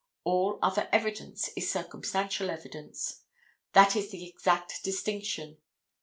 [0.23, 3.21] All other evidence is circumstantial evidence.
[3.73, 5.57] That is the exact distinction.